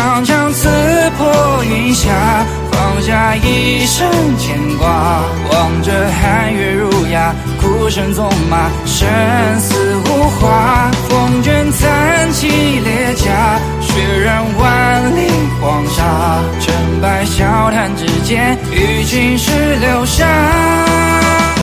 [0.00, 0.66] 长枪刺
[1.18, 2.08] 破云霞
[2.72, 4.88] 放下一生牵挂
[5.52, 9.06] 望着寒月如牙孤身纵马生
[9.60, 20.26] 死无话风卷残骑裂甲血染万里黄沙成败笑谈之间与青史留下